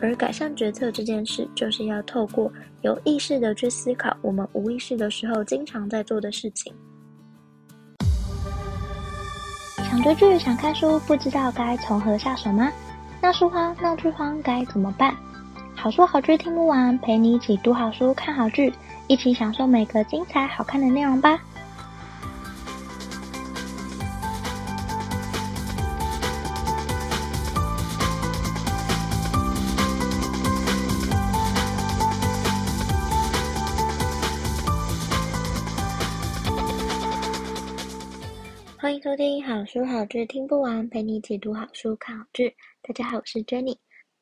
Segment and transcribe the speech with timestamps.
[0.00, 2.52] 而改善决策这件事，就是要透过
[2.82, 6.72] 有意识的去思考我们无意识的时候经常在做的事情。
[9.88, 12.70] 想追剧、想看书，不知道该从何下手吗？
[13.22, 15.14] 闹书荒、闹剧荒该怎么办？
[15.74, 18.72] 好书好剧听不完，陪你一起读好书、看好剧，
[19.08, 21.38] 一起享受每个精彩好看的内容吧。
[38.86, 42.54] 欢迎收听好书好剧听不完，陪你一起读好书、看好剧。
[42.82, 43.76] 大家好，我是 Jenny。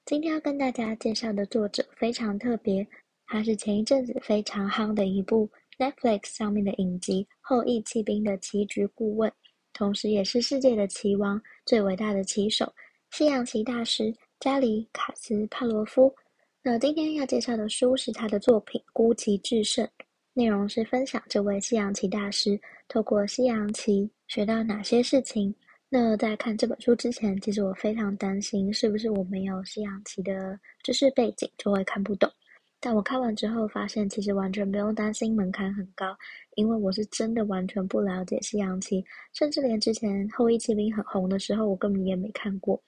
[0.07, 2.87] 今天要跟大家介绍的作者非常特别，
[3.27, 9.31] 他是前一阵子非常夯的一部 Netflix 上面的影集《后翼弃兵》的棋局顾问，
[9.75, 12.73] 同时也是世界的棋王、最伟大的棋手——
[13.13, 16.11] 西洋棋大师加里·卡斯帕罗夫。
[16.63, 19.85] 那今天要介绍的书是他的作品《孤棋制胜》，
[20.33, 22.59] 内容是分享这位西洋棋大师
[22.89, 24.11] 透过西洋棋。
[24.27, 25.55] 学到哪些事情？
[25.89, 32.29] 那在看这本书之前，其实我非常担心，是不是我没有西洋棋的知识背景就会看不懂？
[32.81, 36.17] 但我看完之后发现，其实完全不用担心，门槛很高，
[36.57, 42.83] 因为我是真的完全不了解西洋棋，甚至连之前后羿弃兵很红的时候，我根本也没看过。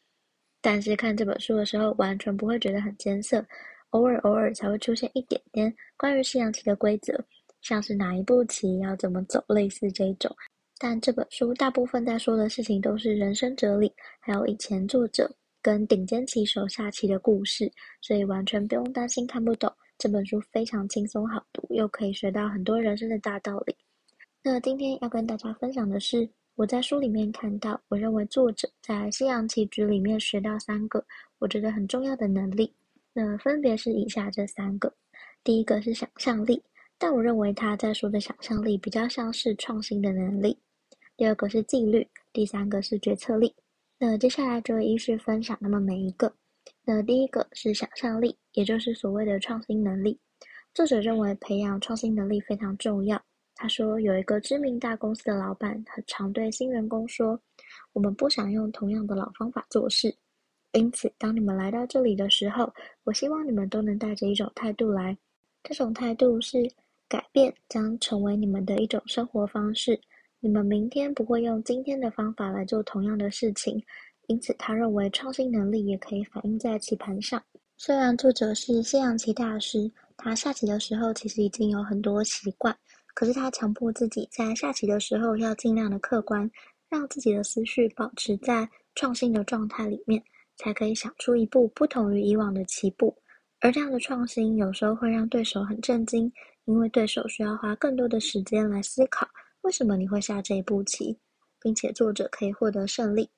[0.60, 3.42] 但是看这本书的时候，完全不会觉得很艰涩，
[3.90, 7.24] 偶尔偶尔才会出现一点点关于西洋棋的规则，
[7.62, 10.34] 像是哪一步棋要怎么走，类似这种。
[10.78, 15.30] 但这本书大部分在说的事情都是人生哲理，还有以前作者
[15.62, 19.72] 跟顶尖棋手下棋的故事，所以完全不用担心看不懂。
[19.96, 23.74] 这本书非常轻松好读，又可以学到很多人生的大道理。
[24.42, 31.02] 那今天要跟大家分享的是，我在书里面看到，我认为作者在西洋棋局里面学到三个
[31.38, 32.70] 我觉得很重要的能力。
[33.14, 34.92] 那分别是以下这三个，
[35.42, 36.62] 第一个是想象力，
[36.98, 40.58] 但我认为他在说的想象力比较像是创新的能力。
[41.16, 43.54] 第二个是纪律，第三个是决策力。
[43.98, 46.30] 那接下来就会依序分享那么每一个。
[46.84, 50.18] 那第一个是想象力，也就是所谓的创新能力。
[50.74, 53.18] 作者认为培养创新能力非常重要。
[53.54, 57.40] 他说，有一个知名大公司的老板很常对新员工说
[57.94, 60.14] ：“我们不想用同样的老方法做事，
[60.72, 62.70] 因此当你们来到这里的时候，
[63.04, 65.16] 我希望你们都能带着一种态度来。
[65.62, 66.70] 这种态度是
[67.08, 69.98] 改变将成为你们的一种生活方式。”
[70.40, 73.82] 你们明天不会用今天的方法来做同样的事情，
[74.26, 77.42] 因此他认为创新能力也可以反映在棋盘上。
[77.78, 82.76] 虽然作者是西洋棋大师，他下棋的时候其实已经有很多习惯，
[83.14, 86.50] 可是他强迫自己在下棋的时候要尽量的客观，
[86.88, 90.22] 让自己的思绪保持在创新的状态里面，
[90.56, 93.16] 才可以想出一步不同于以往的棋步。
[93.60, 96.30] 而这样的创新有时候会让对手很震惊，
[96.66, 99.26] 因为对手需要花更多的时间来思考。
[99.66, 101.18] 为什么你会下这一步棋，
[101.60, 103.28] 并且作者可以获得胜利？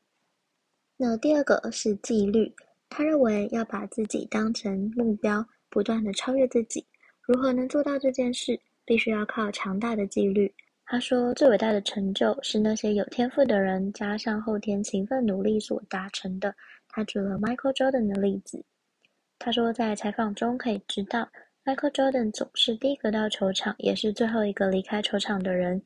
[0.99, 2.55] 那第二个是纪律，
[2.91, 6.87] 他认为要把自己当成目标，不断的超越自己。
[7.23, 10.55] 如何能做到这件事，必须要靠强大的纪律。
[10.85, 16.55] 他说，最伟大的成就是那些有天赋的人加上后天勤奋努力所达成的。
[16.89, 18.63] 他举了 Michael Jordan 的例子。
[19.39, 21.27] 他说，在采访中可以知道
[21.65, 25.83] ，Michael Jordan 总是第一个到球场，也是最后一个离开球场的人。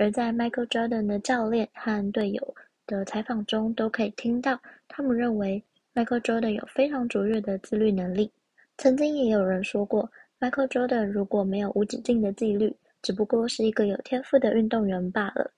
[0.00, 2.54] 而在 Michael Jordan 的教练和队友
[2.86, 5.62] 的采访中，都可以听到他们认为
[5.94, 8.32] Michael Jordan 有非常卓越的自律能力。
[8.78, 15.50] 曾经也有人说过，Michael Jordan 如果没有无止境的纪律，只不过是一个有天赋的运动员罢了。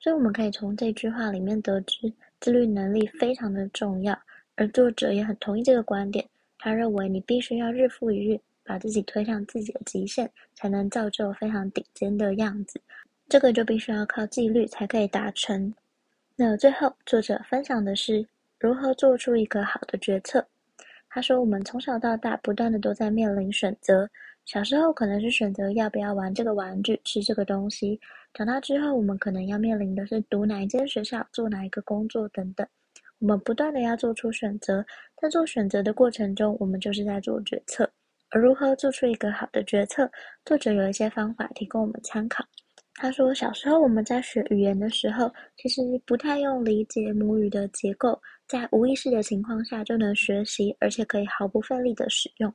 [0.00, 4.18] 所以我们可以从这句话里面得知，自律能力非常的重要。
[4.56, 6.28] 而作者也很同意这个观点，
[6.58, 12.80] 他认为你必须要日复一日把自己推向自己的极限，才能造就非常顶尖的样子。
[13.28, 15.72] 这个就必须要靠纪律才可以达成。
[16.36, 18.26] 那最后，作者分享的是
[18.58, 20.44] 如何做出一个好的决策。
[21.08, 24.10] 他说：“我们从小到大不断的都在面临选择。
[24.44, 27.96] 小时候可能是选择要不要玩这个玩具、吃这个东西；
[28.34, 32.66] 长大之后，我们可能要面临的是读哪一间学校、做哪一个工作等等。
[33.20, 34.84] 我们不断的要做出选择，
[35.16, 37.88] 在做选择的过程中，我们就是在做决策。
[38.30, 40.10] 而如何做出一个好的决策，
[40.44, 42.44] 作者有一些方法提供我们参考。”
[42.96, 52.54] 他说：“小时候我们在学语言的时候，其实不太用理解母语的结构，在无意识的情况下就能学习，而且可以毫不费力的使用。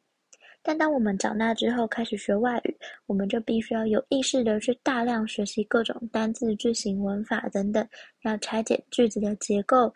[0.62, 7.86] 但当我们长大之后开始学外语，我们就必须要有意识的去大量学习各种单字、句型、文法等等，
[8.24, 9.94] 要拆解句子的结构，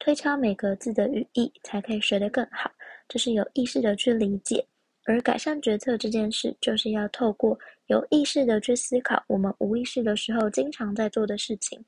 [0.00, 2.70] 推敲每个字的语义，才可以学得更好。
[3.08, 4.66] 这是有意识的去理解。
[5.06, 11.82] 而改善决策这件事，就是要透过有意识的去思考我们无意识的时候经常在做的事情，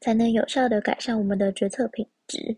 [0.00, 2.56] 才能有效的改善我们的决策品质。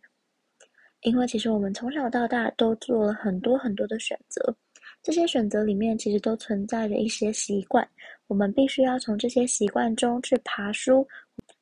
[1.00, 4.54] 因为其实我们从小到大都做了很多很多的选择，
[5.02, 7.86] 这些选择里面其实都存在着一些习惯，
[8.26, 11.06] 我们必须要从这些习惯中去爬梳，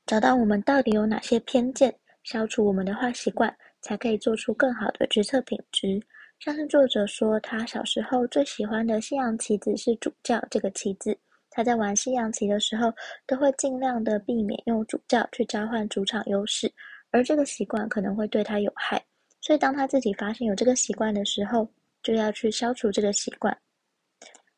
[0.07, 1.93] 找到我们到底有哪些偏见，
[2.25, 6.01] 消除我们的坏习惯，才可以做出更好的决策品质。
[6.45, 11.17] 像是作者说，他小时候最喜欢的西洋棋子是主教这个棋子。
[11.51, 12.93] 他在玩西洋棋的时候，
[13.29, 16.69] 都会尽量的避免用主教去交换主场优势，
[17.13, 19.01] 而这个习惯可能会对他有害。
[19.41, 21.65] 所以当他自己发现有这个习惯的时候，
[22.03, 23.57] 就要去消除这个习惯。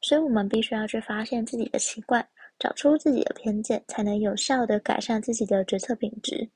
[0.00, 2.26] 所以我们必须要去发现自己的习惯，
[2.58, 6.48] 找出自己的偏见，才能有效的改善自己的决策品质。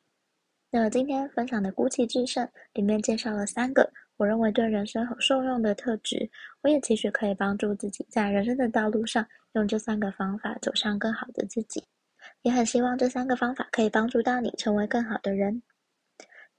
[0.70, 2.42] 那今天分享的《孤奇制胜》
[2.72, 3.92] 里面介绍了三个。
[4.18, 6.28] 我认为对人生很受用的特质，
[6.60, 11.82] 我也期许可以帮助自己在人生的道路上用这三个方法走向更好的自己，
[12.42, 15.62] 也很希望这三个方法可以帮助到你成为更好的人。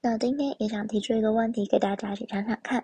[0.00, 2.82] 那今天也想提出一个问题给大家一起想想看，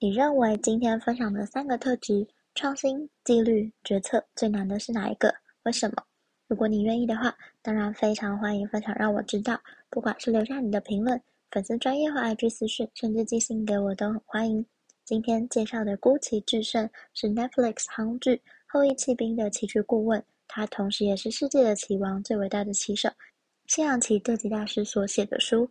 [0.00, 2.26] 你认为今天分享的三个特质——
[2.56, 5.32] 创新、纪律、决策，最难的是哪一个？
[5.62, 6.02] 为什么？
[6.48, 7.32] 如果你愿意的话，
[7.62, 11.20] 当然非常欢迎分享，让我知道，不管是留下你的评论。
[11.56, 14.62] 粉丝专业或 IG 私讯，甚至寄信给我都很欢迎。
[15.06, 18.32] 今天介绍的《孤奇制胜》是 Netflix 韩剧
[18.68, 23.08] 《后裔弃兵》的棋局顾问，他同时也是世界的棋王最伟大的棋手——
[23.68, 25.66] 西洋棋特级大师所写的书。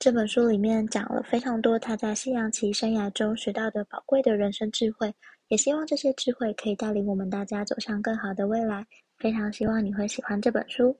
[0.00, 5.14] 这本书里面讲了非常多他在西洋棋生涯中学到的宝贵的人生智慧，
[5.46, 8.84] 也希望这些智慧可以带领我们大家走向更好的未来。
[9.16, 10.92] 非常希望你会喜欢这本书。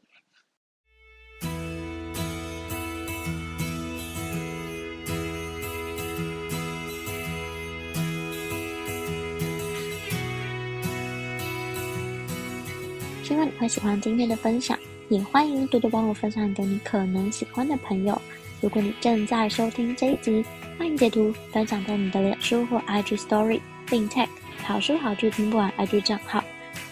[13.33, 18.21] 希望你会喜欢今天的分享，也欢迎多多帮我分享给你可能喜欢的朋友。
[18.61, 20.45] 如果你正在收听这一集，
[20.77, 24.29] 欢迎截图分享在你的脸书或 IG Story，并 tag
[24.63, 26.45] 好书好剧听不完 IG 账号。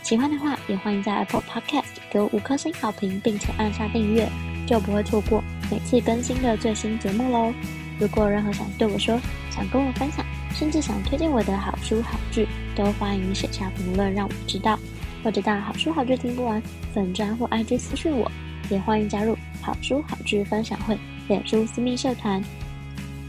[0.02, 4.26] 喜欢的话，也欢迎在 Apple Podcast 给我五颗星好评，并且按下订阅，
[4.66, 7.52] 就不会错过每次更新的最新节目喽。
[7.98, 9.20] 如果任何想对我说、
[9.50, 14.78] 想跟我分享，甚至想推荐我的好书好剧，都欢迎写下评论让我知道。
[15.22, 16.62] 或者到好书好剧听不完
[16.94, 18.30] 粉专或 IG 私讯我，
[18.70, 22.42] 也欢迎加入好书好剧分享会脸书私密社团，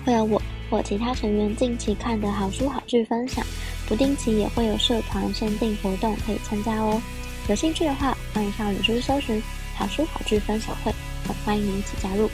[0.06, 3.46] 会有我或其他成员近期看的好书好剧分享，
[3.88, 7.02] 不定期也会有社团限定活动可以参加哦。
[7.50, 9.42] 有兴趣的话，欢迎上脸书搜寻
[9.76, 10.94] 好书好剧分享会，
[11.28, 12.30] 很欢迎你一起加入。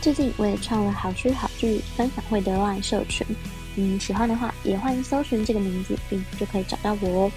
[0.00, 3.26] 最近我也创了好书好剧分享会的万社群，
[3.76, 7.32] 嗯，喜欢的话也欢迎搜寻这个名字，并就可以找到我哦。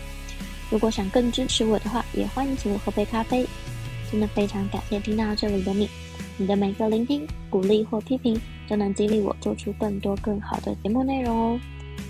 [0.69, 3.45] 如果想更支持我的话，也欢迎请我喝杯咖啡。
[4.11, 5.89] 真的非常感谢听到这里的你，
[6.37, 11.59] 你的每个聆听、鼓励或批评，都能激励我做出更多更好的节目内容哦。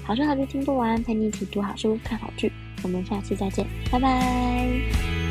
[0.03, 2.51] 好书好剧听不完，陪你一起读好书、看好剧。
[2.83, 5.24] 我们下期再见，拜拜。